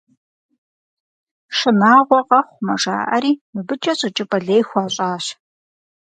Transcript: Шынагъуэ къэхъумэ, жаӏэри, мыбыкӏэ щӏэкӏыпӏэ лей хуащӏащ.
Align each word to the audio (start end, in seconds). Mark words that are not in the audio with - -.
Шынагъуэ 1.57 2.21
къэхъумэ, 2.29 2.73
жаӏэри, 2.81 3.31
мыбыкӏэ 3.53 3.93
щӏэкӏыпӏэ 3.99 4.39
лей 4.45 4.63
хуащӏащ. 4.67 5.25